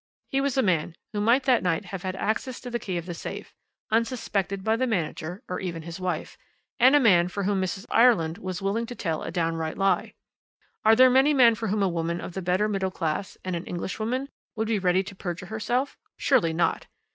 [0.31, 3.05] "He was a man who might that night have had access to the key of
[3.05, 3.53] the safe,
[3.91, 6.39] unsuspected by the manager or even his wife,
[6.79, 7.85] and a man for whom Mrs.
[7.91, 10.15] Ireland was willing to tell a downright lie.
[10.83, 13.67] Are there many men for whom a woman of the better middle class, and an
[13.67, 15.99] Englishwoman, would be ready to perjure herself?
[16.17, 16.87] Surely not!